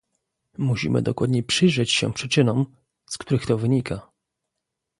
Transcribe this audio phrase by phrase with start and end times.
[0.57, 2.75] Musimy dokładnie przyjrzeć się przyczynom,
[3.09, 4.11] z których to wynika